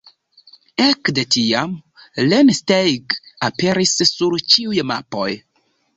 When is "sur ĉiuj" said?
4.13-4.79